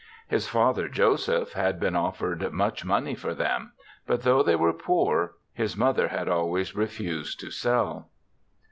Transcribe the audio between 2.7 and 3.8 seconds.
money for them;